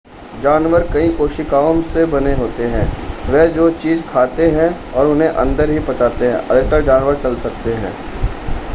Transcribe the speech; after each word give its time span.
जानवर 0.41 0.83
कई 0.93 1.09
कोशिकाओं 1.09 1.81
से 1.81 2.05
बने 2.05 2.33
होते 2.33 2.67
हैं 2.67 2.85
वे 3.27 3.47
जो 3.49 3.69
चीज़ें 3.75 4.07
खाते 4.07 4.49
हैं 4.49 4.69
और 4.93 5.07
उन्हें 5.07 5.27
अंदर 5.29 5.69
ही 5.69 5.79
पचाते 5.79 6.25
हैं 6.25 6.37
अधिकतर 6.37 6.81
जानवर 6.81 7.21
चल 7.23 7.35
सकते 7.39 7.73
हैं 7.75 7.93